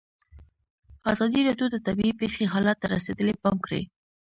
[1.11, 3.81] ازادي راډیو د طبیعي پېښې حالت ته رسېدلي پام کړی.